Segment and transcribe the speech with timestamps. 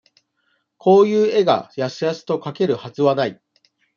[0.79, 3.39] こういう絵が、やすやすと描けるはずはない。